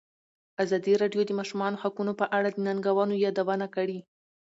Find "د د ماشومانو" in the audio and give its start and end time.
1.25-1.81